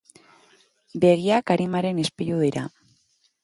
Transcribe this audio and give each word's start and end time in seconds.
Begiak 1.03 1.53
arimaren 1.57 2.03
ispilu 2.07 2.43
dira. 2.49 2.69